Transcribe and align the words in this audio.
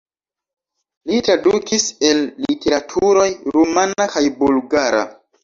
Li 1.11 1.19
tradukis 1.27 1.85
el 2.09 2.23
literaturoj 2.47 3.27
rumana 3.59 4.09
kaj 4.17 4.27
bulgara. 4.43 5.07